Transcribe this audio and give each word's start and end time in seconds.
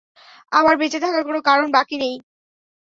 আমার 0.51 0.75
বেঁচে 0.77 0.99
থাকার 0.99 1.23
কোন 1.27 1.37
কারণ 1.41 1.67
বাকী 1.71 1.95
নেই। 1.97 2.15